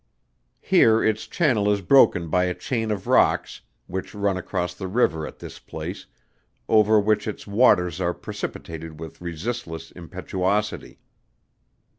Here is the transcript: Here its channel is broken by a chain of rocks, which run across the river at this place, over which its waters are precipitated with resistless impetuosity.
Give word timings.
Here 0.61 1.03
its 1.03 1.27
channel 1.27 1.71
is 1.71 1.81
broken 1.81 2.29
by 2.29 2.45
a 2.45 2.55
chain 2.55 2.89
of 2.89 3.05
rocks, 3.05 3.61
which 3.85 4.15
run 4.15 4.35
across 4.35 4.73
the 4.73 4.87
river 4.87 5.27
at 5.27 5.37
this 5.37 5.59
place, 5.59 6.07
over 6.67 6.99
which 6.99 7.27
its 7.27 7.45
waters 7.45 8.01
are 8.01 8.15
precipitated 8.15 8.99
with 8.99 9.21
resistless 9.21 9.91
impetuosity. 9.91 10.97